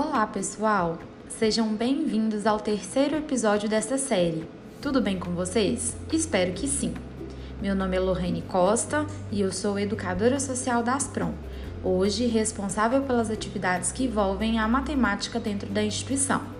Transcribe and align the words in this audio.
Olá, 0.00 0.24
pessoal! 0.28 0.96
Sejam 1.28 1.74
bem-vindos 1.74 2.46
ao 2.46 2.60
terceiro 2.60 3.16
episódio 3.16 3.68
desta 3.68 3.98
série. 3.98 4.48
Tudo 4.80 5.00
bem 5.00 5.18
com 5.18 5.32
vocês? 5.32 5.96
Espero 6.12 6.52
que 6.52 6.68
sim. 6.68 6.94
Meu 7.60 7.74
nome 7.74 7.96
é 7.96 7.98
Lorraine 7.98 8.42
Costa 8.42 9.04
e 9.32 9.40
eu 9.40 9.50
sou 9.50 9.76
educadora 9.76 10.38
social 10.38 10.84
da 10.84 10.94
Asprom, 10.94 11.32
hoje 11.82 12.26
responsável 12.26 13.02
pelas 13.02 13.28
atividades 13.28 13.90
que 13.90 14.04
envolvem 14.04 14.60
a 14.60 14.68
matemática 14.68 15.40
dentro 15.40 15.68
da 15.68 15.82
instituição. 15.82 16.57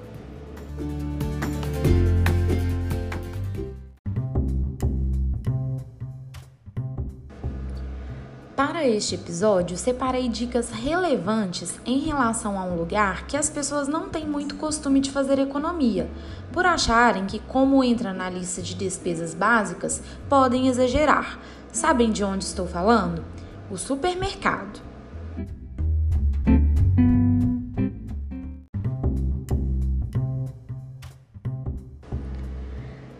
Para 8.59 8.85
este 8.85 9.15
episódio, 9.15 9.77
separei 9.77 10.29
dicas 10.29 10.73
relevantes 10.73 11.79
em 11.87 12.01
relação 12.01 12.59
a 12.59 12.65
um 12.65 12.75
lugar 12.75 13.25
que 13.29 13.37
as 13.37 13.49
pessoas 13.49 13.87
não 13.87 14.09
têm 14.09 14.27
muito 14.27 14.57
costume 14.57 14.99
de 14.99 15.12
fazer 15.12 15.39
economia, 15.39 16.11
por 16.53 16.66
acharem 16.66 17.25
que, 17.25 17.39
como 17.39 17.85
entra 17.85 18.13
na 18.13 18.29
lista 18.29 18.61
de 18.61 18.75
despesas 18.75 19.33
básicas, 19.33 20.02
podem 20.29 20.66
exagerar. 20.66 21.39
Sabem 21.71 22.11
de 22.11 22.25
onde 22.25 22.43
estou 22.43 22.66
falando? 22.66 23.25
O 23.71 23.79
supermercado. 23.79 24.80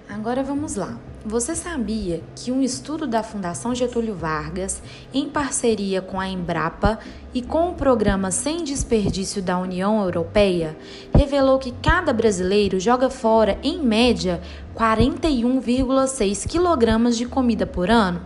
Agora 0.09 0.43
vamos 0.43 0.74
lá. 0.74 0.98
Você 1.28 1.55
sabia 1.55 2.23
que 2.34 2.50
um 2.50 2.62
estudo 2.62 3.06
da 3.06 3.23
Fundação 3.23 3.74
Getúlio 3.74 4.14
Vargas, 4.14 4.82
em 5.12 5.28
parceria 5.28 6.01
com 6.01 6.18
a 6.18 6.27
Embrapa 6.27 6.98
e 7.34 7.42
com 7.42 7.68
o 7.68 7.74
programa 7.74 8.30
Sem 8.30 8.64
Desperdício 8.64 9.43
da 9.43 9.59
União 9.59 10.02
Europeia, 10.02 10.74
revelou 11.15 11.59
que 11.59 11.74
cada 11.82 12.15
brasileiro 12.15 12.80
joga 12.80 13.10
fora, 13.10 13.59
em 13.62 13.79
média, 13.79 14.40
41,6 14.74 16.46
kg 16.49 17.15
de 17.15 17.26
comida 17.26 17.66
por 17.66 17.90
ano? 17.90 18.23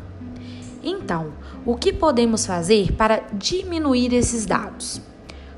Então, 0.80 1.32
o 1.66 1.74
que 1.74 1.92
podemos 1.92 2.46
fazer 2.46 2.92
para 2.92 3.24
diminuir 3.32 4.14
esses 4.14 4.46
dados? 4.46 5.02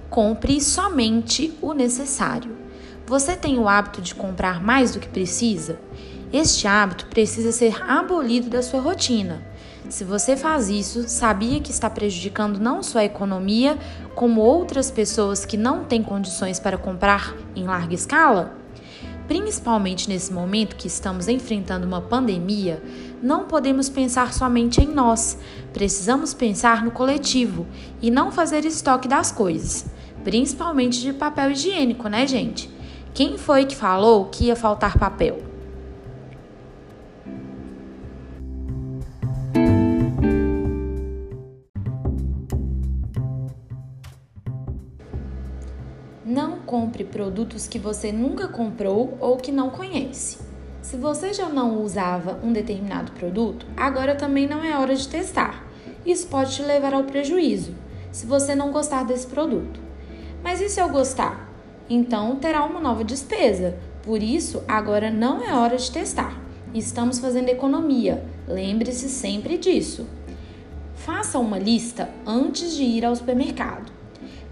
Compre 0.08 0.62
somente 0.62 1.52
o 1.60 1.74
necessário. 1.74 2.56
Você 3.06 3.36
tem 3.36 3.58
o 3.58 3.68
hábito 3.68 4.00
de 4.00 4.14
comprar 4.14 4.64
mais 4.64 4.92
do 4.92 4.98
que 4.98 5.08
precisa? 5.08 5.78
Este 6.32 6.66
hábito 6.66 7.06
precisa 7.06 7.52
ser 7.52 7.82
abolido 7.88 8.50
da 8.50 8.62
sua 8.62 8.80
rotina. 8.80 9.42
Se 9.88 10.02
você 10.02 10.36
faz 10.36 10.70
isso, 10.70 11.08
sabia 11.08 11.60
que 11.60 11.70
está 11.70 11.90
prejudicando 11.90 12.58
não 12.58 12.82
só 12.82 12.98
a 13.00 13.04
economia, 13.04 13.78
como 14.14 14.40
outras 14.40 14.90
pessoas 14.90 15.44
que 15.44 15.56
não 15.56 15.84
têm 15.84 16.02
condições 16.02 16.58
para 16.58 16.78
comprar 16.78 17.34
em 17.54 17.64
larga 17.64 17.94
escala? 17.94 18.56
Principalmente 19.28 20.08
nesse 20.08 20.32
momento 20.32 20.76
que 20.76 20.86
estamos 20.86 21.28
enfrentando 21.28 21.86
uma 21.86 22.00
pandemia, 22.00 22.82
não 23.22 23.44
podemos 23.44 23.88
pensar 23.88 24.32
somente 24.32 24.82
em 24.82 24.88
nós. 24.88 25.38
Precisamos 25.72 26.34
pensar 26.34 26.84
no 26.84 26.90
coletivo 26.90 27.66
e 28.02 28.10
não 28.10 28.32
fazer 28.32 28.64
estoque 28.64 29.08
das 29.08 29.30
coisas, 29.30 29.86
principalmente 30.22 31.00
de 31.00 31.12
papel 31.12 31.52
higiênico, 31.52 32.08
né, 32.08 32.26
gente? 32.26 32.70
Quem 33.14 33.38
foi 33.38 33.64
que 33.64 33.76
falou 33.76 34.26
que 34.26 34.46
ia 34.46 34.56
faltar 34.56 34.98
papel? 34.98 35.53
Compre 46.64 47.04
produtos 47.04 47.66
que 47.66 47.78
você 47.78 48.10
nunca 48.10 48.48
comprou 48.48 49.16
ou 49.20 49.36
que 49.36 49.52
não 49.52 49.70
conhece. 49.70 50.38
Se 50.82 50.96
você 50.96 51.32
já 51.32 51.48
não 51.48 51.82
usava 51.82 52.38
um 52.42 52.52
determinado 52.52 53.12
produto, 53.12 53.66
agora 53.76 54.14
também 54.14 54.46
não 54.46 54.62
é 54.62 54.76
hora 54.76 54.94
de 54.94 55.08
testar. 55.08 55.64
Isso 56.04 56.26
pode 56.26 56.54
te 56.54 56.62
levar 56.62 56.92
ao 56.92 57.04
prejuízo 57.04 57.74
se 58.12 58.26
você 58.26 58.54
não 58.54 58.70
gostar 58.70 59.04
desse 59.04 59.26
produto. 59.26 59.80
Mas 60.42 60.60
e 60.60 60.68
se 60.68 60.80
eu 60.80 60.88
gostar? 60.88 61.50
Então 61.88 62.36
terá 62.36 62.64
uma 62.64 62.80
nova 62.80 63.02
despesa. 63.02 63.76
Por 64.02 64.22
isso, 64.22 64.62
agora 64.68 65.10
não 65.10 65.42
é 65.42 65.54
hora 65.54 65.76
de 65.76 65.90
testar. 65.90 66.38
Estamos 66.74 67.18
fazendo 67.18 67.48
economia. 67.48 68.24
Lembre-se 68.46 69.08
sempre 69.08 69.56
disso. 69.58 70.06
Faça 70.94 71.38
uma 71.38 71.58
lista 71.58 72.08
antes 72.26 72.76
de 72.76 72.82
ir 72.82 73.04
ao 73.04 73.16
supermercado. 73.16 73.90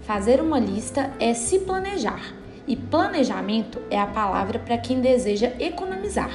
Fazer 0.03 0.41
uma 0.41 0.59
lista 0.59 1.13
é 1.17 1.33
se 1.33 1.59
planejar, 1.59 2.33
e 2.67 2.75
planejamento 2.75 3.81
é 3.89 3.97
a 3.97 4.05
palavra 4.05 4.59
para 4.59 4.77
quem 4.77 4.99
deseja 4.99 5.53
economizar. 5.57 6.29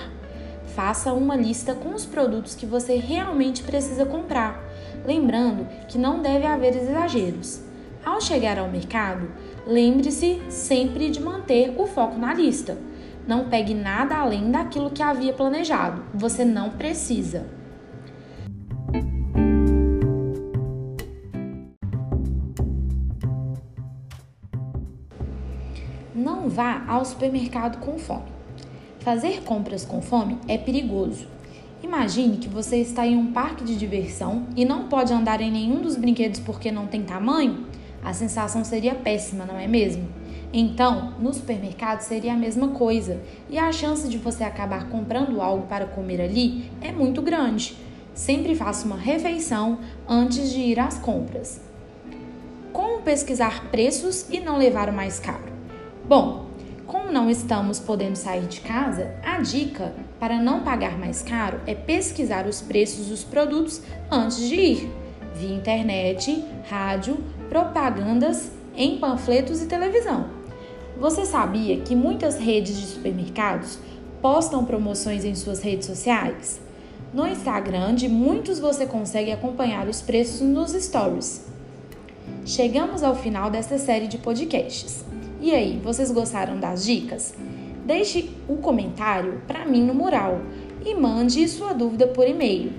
Faça 0.75 1.13
uma 1.13 1.37
lista 1.37 1.75
com 1.75 1.91
os 1.95 2.07
produtos 2.07 2.55
que 2.55 2.65
você 2.65 2.97
realmente 2.97 3.63
precisa 3.63 4.07
comprar, 4.07 4.59
lembrando 5.05 5.67
que 5.87 5.99
não 5.99 6.23
deve 6.23 6.47
haver 6.47 6.75
exageros. 6.77 7.61
Ao 8.03 8.23
chegar 8.23 8.59
ao 8.59 8.71
mercado, 8.71 9.29
lembre-se 9.67 10.41
sempre 10.49 11.11
de 11.11 11.21
manter 11.21 11.75
o 11.77 11.87
foco 11.87 12.19
na 12.19 12.33
lista. 12.33 12.79
Não 13.27 13.51
pegue 13.51 13.75
nada 13.75 14.17
além 14.17 14.51
daquilo 14.51 14.91
que 14.91 15.03
havia 15.03 15.35
planejado, 15.35 16.03
você 16.15 16.43
não 16.43 16.71
precisa. 16.71 17.45
Não 26.19 26.49
vá 26.49 26.83
ao 26.89 27.05
supermercado 27.05 27.79
com 27.79 27.97
fome. 27.97 28.25
Fazer 28.99 29.45
compras 29.45 29.85
com 29.85 30.03
fome 30.03 30.37
é 30.49 30.59
perigoso. 30.59 31.29
Imagine 31.81 32.39
que 32.39 32.49
você 32.49 32.79
está 32.79 33.07
em 33.07 33.17
um 33.17 33.31
parque 33.33 33.63
de 33.63 33.77
diversão 33.77 34.49
e 34.57 34.65
não 34.65 34.89
pode 34.89 35.13
andar 35.13 35.41
em 35.41 35.53
nenhum 35.53 35.81
dos 35.81 35.95
brinquedos 35.95 36.41
porque 36.41 36.73
não 36.73 36.89
tem 36.89 37.05
tamanho? 37.05 37.67
A 38.03 38.13
sensação 38.13 38.65
seria 38.65 38.97
péssima, 38.97 39.47
não 39.47 39.57
é 39.57 39.69
mesmo? 39.69 40.09
Então, 40.53 41.15
no 41.21 41.33
supermercado 41.33 42.01
seria 42.01 42.33
a 42.33 42.37
mesma 42.37 42.71
coisa 42.71 43.23
e 43.49 43.57
a 43.57 43.71
chance 43.71 44.09
de 44.09 44.19
você 44.19 44.43
acabar 44.43 44.89
comprando 44.89 45.41
algo 45.41 45.69
para 45.69 45.87
comer 45.87 46.21
ali 46.21 46.69
é 46.81 46.91
muito 46.91 47.23
grande. 47.23 47.77
Sempre 48.13 48.57
faça 48.57 48.85
uma 48.85 48.97
refeição 48.97 49.79
antes 50.09 50.51
de 50.51 50.59
ir 50.59 50.81
às 50.81 50.99
compras. 50.99 51.61
Como 52.73 53.03
pesquisar 53.03 53.71
preços 53.71 54.27
e 54.29 54.41
não 54.41 54.59
levar 54.59 54.89
o 54.89 54.93
mais 54.93 55.21
caro? 55.21 55.58
Bom, 56.09 56.47
como 56.87 57.13
não 57.13 57.29
estamos 57.29 57.79
podendo 57.79 58.17
sair 58.17 58.47
de 58.47 58.63
casa, 58.63 59.15
a 59.23 59.43
dica 59.43 59.93
para 60.19 60.41
não 60.41 60.61
pagar 60.61 60.99
mais 60.99 61.21
caro 61.21 61.61
é 61.67 61.75
pesquisar 61.75 62.47
os 62.47 62.63
preços 62.63 63.09
dos 63.09 63.23
produtos 63.23 63.83
antes 64.11 64.39
de 64.39 64.55
ir, 64.55 64.91
via 65.35 65.55
internet, 65.55 66.43
rádio, 66.71 67.19
propagandas 67.51 68.51
em 68.75 68.97
panfletos 68.97 69.61
e 69.61 69.67
televisão. 69.67 70.31
Você 70.99 71.27
sabia 71.27 71.79
que 71.81 71.95
muitas 71.95 72.39
redes 72.39 72.81
de 72.81 72.87
supermercados 72.87 73.79
postam 74.23 74.65
promoções 74.65 75.27
em 75.27 75.35
suas 75.35 75.61
redes 75.61 75.87
sociais? 75.87 76.59
No 77.13 77.27
Instagram 77.27 77.95
de 77.95 78.09
muitos 78.09 78.59
você 78.59 78.87
consegue 78.87 79.31
acompanhar 79.31 79.87
os 79.87 80.01
preços 80.01 80.41
nos 80.41 80.73
stories. 80.73 81.45
Chegamos 82.47 83.03
ao 83.03 83.15
final 83.15 83.51
desta 83.51 83.77
série 83.77 84.07
de 84.07 84.17
podcasts. 84.17 85.05
E 85.41 85.55
aí, 85.55 85.81
vocês 85.83 86.11
gostaram 86.11 86.59
das 86.59 86.85
dicas? 86.85 87.35
Deixe 87.85 88.31
um 88.49 88.57
comentário 88.57 89.41
para 89.47 89.65
mim 89.65 89.85
no 89.85 89.95
mural 89.95 90.41
e 90.85 90.95
mande 90.95 91.47
sua 91.49 91.73
dúvida 91.73 92.07
por 92.07 92.27
e-mail 92.27 92.73